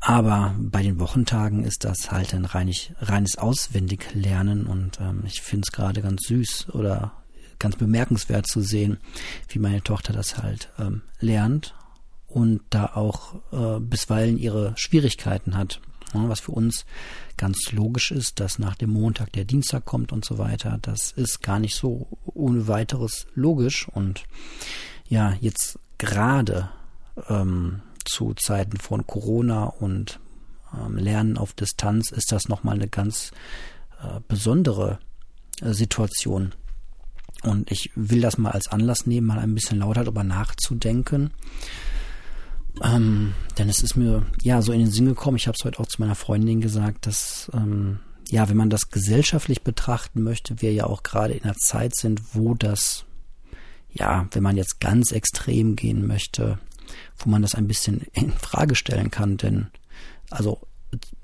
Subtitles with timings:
[0.00, 5.64] Aber bei den Wochentagen ist das halt ein reinig, reines Auswendiglernen und ähm, ich finde
[5.66, 7.12] es gerade ganz süß oder
[7.58, 8.98] ganz bemerkenswert zu sehen,
[9.48, 11.74] wie meine Tochter das halt ähm, lernt
[12.26, 15.80] und da auch äh, bisweilen ihre Schwierigkeiten hat.
[16.14, 16.86] Ja, was für uns
[17.36, 20.78] ganz logisch ist, dass nach dem Montag der Dienstag kommt und so weiter.
[20.80, 23.88] Das ist gar nicht so ohne weiteres logisch.
[23.88, 24.24] Und
[25.08, 26.70] ja, jetzt gerade
[27.28, 30.20] ähm, zu Zeiten von Corona und
[30.74, 33.32] ähm, Lernen auf Distanz ist das nochmal eine ganz
[34.02, 34.98] äh, besondere
[35.60, 36.54] äh, Situation.
[37.42, 41.32] Und ich will das mal als Anlass nehmen, mal ein bisschen lauter darüber nachzudenken.
[42.82, 45.78] Ähm, denn es ist mir ja so in den Sinn gekommen, ich habe es heute
[45.78, 50.72] auch zu meiner Freundin gesagt, dass ähm, ja, wenn man das gesellschaftlich betrachten möchte, wir
[50.72, 53.04] ja auch gerade in einer Zeit sind, wo das,
[53.92, 56.58] ja, wenn man jetzt ganz extrem gehen möchte,
[57.18, 59.68] wo man das ein bisschen in Frage stellen kann, denn
[60.30, 60.60] also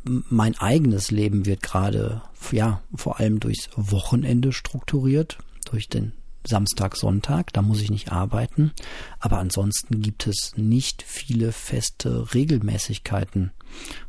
[0.05, 2.22] mein eigenes Leben wird gerade,
[2.53, 6.12] ja, vor allem durchs Wochenende strukturiert, durch den
[6.47, 8.73] Samstag, Sonntag, da muss ich nicht arbeiten.
[9.19, 13.53] Aber ansonsten gibt es nicht viele feste Regelmäßigkeiten.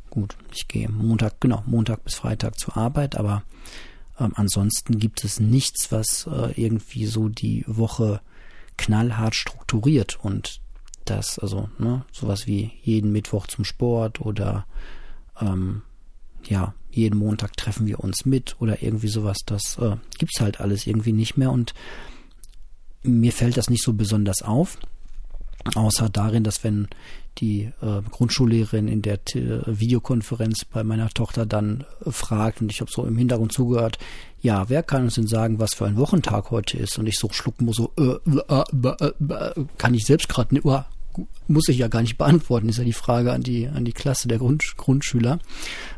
[0.09, 3.43] Gut, ich gehe Montag, genau, Montag bis Freitag zur Arbeit, aber
[4.19, 8.21] ähm, ansonsten gibt es nichts, was äh, irgendwie so die Woche
[8.77, 10.59] knallhart strukturiert und
[11.05, 14.65] das, also, ne, sowas wie jeden Mittwoch zum Sport oder
[15.39, 15.81] ähm,
[16.43, 20.87] ja, jeden Montag treffen wir uns mit oder irgendwie sowas, das äh, gibt's halt alles
[20.87, 21.73] irgendwie nicht mehr und
[23.03, 24.77] mir fällt das nicht so besonders auf,
[25.75, 26.87] außer darin, dass wenn
[27.37, 32.81] die äh, Grundschullehrerin in der T Videokonferenz bei meiner Tochter dann äh, fragt und ich
[32.81, 33.97] habe so im Hintergrund zugehört,
[34.41, 36.97] ja, wer kann uns denn sagen, was für ein Wochentag heute ist?
[36.99, 40.81] Und ich so schlucken muss so, äh, äh, äh, kann ich selbst gerade nicht, uh,
[41.47, 44.27] muss ich ja gar nicht beantworten, ist ja die Frage an die, an die Klasse
[44.27, 45.39] der Grund, Grundschüler,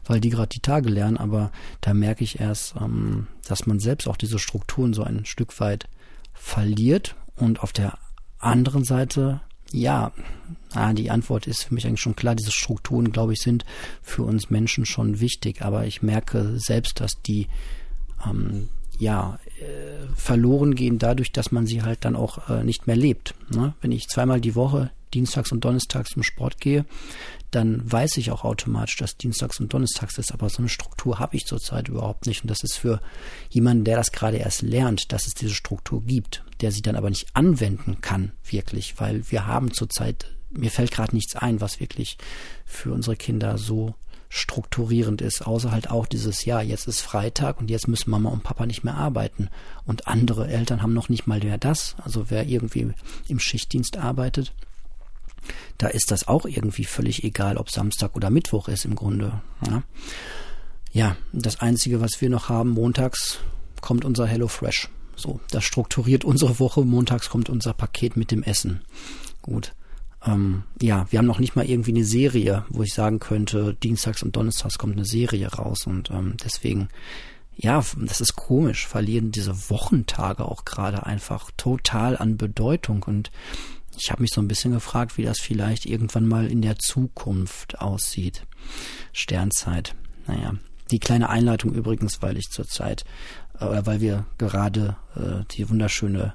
[0.06, 4.08] weil die gerade die Tage lernen, aber da merke ich erst, ähm, dass man selbst
[4.08, 5.88] auch diese Strukturen so ein Stück weit
[6.34, 7.98] verliert und auf der
[8.40, 9.42] anderen Seite
[9.74, 10.12] ja,
[10.74, 12.36] ah, die Antwort ist für mich eigentlich schon klar.
[12.36, 13.66] Diese Strukturen, glaube ich, sind
[14.04, 15.64] für uns Menschen schon wichtig.
[15.64, 17.48] Aber ich merke selbst, dass die
[18.26, 22.96] ähm, ja äh, verloren gehen dadurch, dass man sie halt dann auch äh, nicht mehr
[22.96, 23.34] lebt.
[23.50, 23.74] Ne?
[23.82, 26.86] Wenn ich zweimal die Woche dienstags und donnerstags zum Sport gehe,
[27.56, 30.34] dann weiß ich auch automatisch, dass dienstags und donnerstags ist.
[30.34, 32.44] Aber so eine Struktur habe ich zurzeit überhaupt nicht.
[32.44, 33.00] Und das ist für
[33.50, 37.10] jemanden, der das gerade erst lernt, dass es diese Struktur gibt, der sie dann aber
[37.10, 42.18] nicht anwenden kann, wirklich, weil wir haben zurzeit, mir fällt gerade nichts ein, was wirklich
[42.66, 43.96] für unsere Kinder so
[44.30, 48.42] strukturierend ist, außer halt auch dieses, ja, jetzt ist Freitag und jetzt müssen Mama und
[48.42, 49.50] Papa nicht mehr arbeiten.
[49.86, 51.96] Und andere Eltern haben noch nicht mal mehr das.
[52.04, 52.94] Also wer irgendwie
[53.28, 54.54] im Schichtdienst arbeitet,
[55.78, 59.42] da ist das auch irgendwie völlig egal, ob Samstag oder Mittwoch ist im Grunde.
[59.66, 59.84] Ja,
[60.92, 63.40] ja das Einzige, was wir noch haben, montags
[63.82, 64.90] kommt unser Hello Fresh.
[65.16, 66.84] So, das strukturiert unsere Woche.
[66.84, 68.82] Montags kommt unser Paket mit dem Essen.
[69.42, 69.74] Gut.
[70.26, 74.24] Ähm, ja, wir haben noch nicht mal irgendwie eine Serie, wo ich sagen könnte, dienstags
[74.24, 76.88] und donnerstags kommt eine Serie raus und ähm, deswegen
[77.56, 83.32] ja, das ist komisch, verlieren diese Wochentage auch gerade einfach total an Bedeutung und
[83.98, 87.80] ich habe mich so ein bisschen gefragt, wie das vielleicht irgendwann mal in der Zukunft
[87.80, 88.46] aussieht.
[89.12, 89.96] Sternzeit.
[90.28, 90.54] Naja,
[90.92, 93.04] die kleine Einleitung übrigens, weil ich zurzeit,
[93.60, 96.34] äh, weil wir gerade äh, die wunderschöne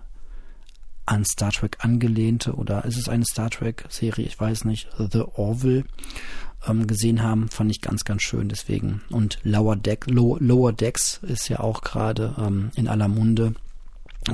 [1.07, 5.85] an Star Trek angelehnte, oder ist es eine Star Trek-Serie, ich weiß nicht, The Orville
[6.67, 9.01] ähm, gesehen haben, fand ich ganz, ganz schön deswegen.
[9.11, 13.55] Und Lower, Deck, Low, Lower Decks ist ja auch gerade ähm, in aller Munde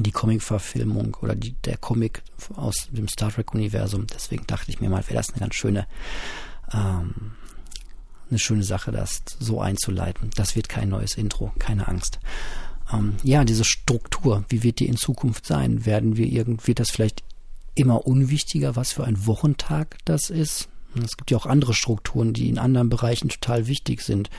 [0.00, 2.22] die Comic-Verfilmung oder die, der Comic
[2.56, 4.06] aus dem Star Trek-Universum.
[4.06, 5.86] Deswegen dachte ich mir mal, wäre das eine ganz schöne,
[6.72, 7.32] ähm,
[8.30, 10.30] eine schöne Sache, das so einzuleiten.
[10.36, 12.18] Das wird kein neues Intro, keine Angst.
[12.92, 15.86] Ähm, ja, diese Struktur, wie wird die in Zukunft sein?
[15.86, 17.22] Werden wir irgendwie, wird das vielleicht
[17.74, 20.68] immer unwichtiger, was für ein Wochentag das ist?
[21.02, 24.30] Es gibt ja auch andere Strukturen, die in anderen Bereichen total wichtig sind.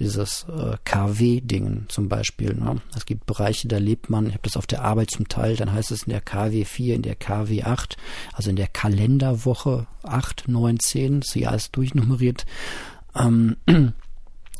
[0.00, 2.54] Dieses äh, KW-Dingen zum Beispiel.
[2.54, 2.80] Ne?
[2.96, 5.72] Es gibt Bereiche, da lebt man, ich habe das auf der Arbeit zum Teil, dann
[5.72, 7.96] heißt es in der KW 4, in der KW 8,
[8.32, 12.46] also in der Kalenderwoche 8, 9, 10, das Jahr ist durchnummeriert.
[13.14, 13.56] Ähm,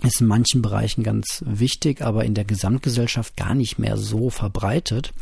[0.02, 5.12] ist in manchen Bereichen ganz wichtig, aber in der Gesamtgesellschaft gar nicht mehr so verbreitet.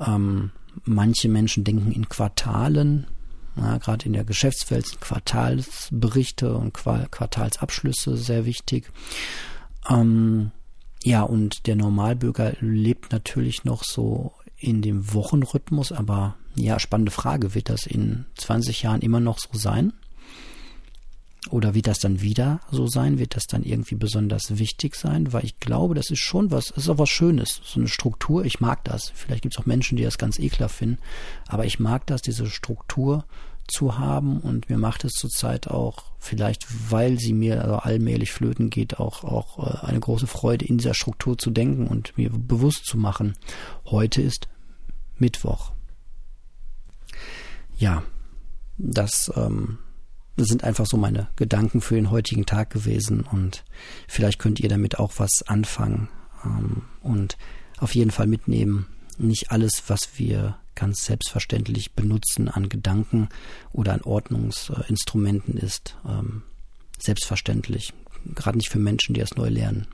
[0.00, 0.50] Ähm,
[0.84, 3.06] manche Menschen denken in Quartalen,
[3.56, 8.90] ja, Gerade in der Geschäftswelt sind Quartalsberichte und Quartalsabschlüsse sehr wichtig.
[9.88, 10.50] Ähm,
[11.02, 17.54] ja, und der Normalbürger lebt natürlich noch so in dem Wochenrhythmus, aber ja, spannende Frage,
[17.54, 19.92] wird das in 20 Jahren immer noch so sein?
[21.50, 23.18] Oder wird das dann wieder so sein?
[23.18, 25.32] Wird das dann irgendwie besonders wichtig sein?
[25.32, 27.60] Weil ich glaube, das ist schon was, das ist auch was Schönes.
[27.64, 29.12] So eine Struktur, ich mag das.
[29.14, 30.98] Vielleicht gibt es auch Menschen, die das ganz eklar finden.
[31.46, 33.24] Aber ich mag das, diese Struktur
[33.66, 38.68] zu haben und mir macht es zurzeit auch, vielleicht weil sie mir also allmählich flöten
[38.70, 42.84] geht, auch, auch äh, eine große Freude in dieser Struktur zu denken und mir bewusst
[42.84, 43.34] zu machen.
[43.86, 44.48] Heute ist
[45.18, 45.72] Mittwoch.
[47.78, 48.02] Ja,
[48.76, 49.78] das ähm,
[50.36, 53.64] das sind einfach so meine Gedanken für den heutigen Tag gewesen und
[54.08, 56.08] vielleicht könnt ihr damit auch was anfangen
[56.44, 57.36] ähm, und
[57.78, 58.86] auf jeden Fall mitnehmen.
[59.16, 63.28] Nicht alles, was wir ganz selbstverständlich benutzen an Gedanken
[63.72, 66.42] oder an Ordnungsinstrumenten ist ähm,
[66.98, 67.92] selbstverständlich.
[68.34, 69.86] Gerade nicht für Menschen, die es neu lernen.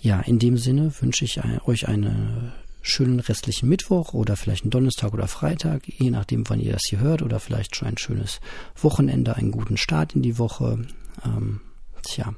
[0.00, 2.52] Ja, in dem Sinne wünsche ich euch eine
[2.86, 7.00] schönen restlichen Mittwoch oder vielleicht einen Donnerstag oder Freitag, je nachdem, wann ihr das hier
[7.00, 8.40] hört, oder vielleicht schon ein schönes
[8.76, 10.86] Wochenende, einen guten Start in die Woche.
[11.24, 11.60] Ähm,
[12.02, 12.34] tja,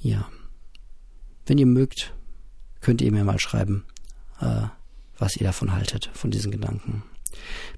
[0.00, 0.28] ja.
[1.46, 2.14] Wenn ihr mögt,
[2.80, 3.84] könnt ihr mir mal schreiben,
[4.40, 4.62] äh,
[5.18, 7.02] was ihr davon haltet, von diesen Gedanken.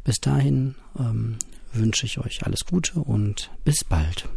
[0.04, 1.38] Bis dahin ähm,
[1.72, 4.28] wünsche ich euch alles Gute und bis bald.